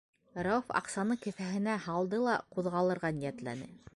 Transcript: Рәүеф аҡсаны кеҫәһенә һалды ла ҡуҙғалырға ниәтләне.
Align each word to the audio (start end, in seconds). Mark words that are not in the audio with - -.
Рәүеф 0.45 0.71
аҡсаны 0.79 1.17
кеҫәһенә 1.25 1.77
һалды 1.85 2.23
ла 2.27 2.35
ҡуҙғалырға 2.57 3.15
ниәтләне. 3.23 3.73